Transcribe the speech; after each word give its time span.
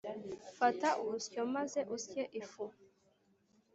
fata 0.57 0.89
urusyo 1.03 1.41
maze 1.55 1.79
usye 1.95 2.23
ifu, 2.41 2.63